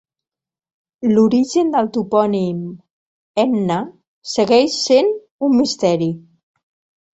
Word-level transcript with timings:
L'origen 1.11 1.69
del 1.75 1.89
topònim 1.97 2.63
"Henna" 3.43 3.79
segueix 4.33 4.81
sent 4.89 5.15
un 5.51 5.57
misteri. 5.63 6.13